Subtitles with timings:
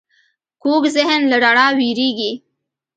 [0.61, 2.31] کوږ ذهن له رڼا وېرېږي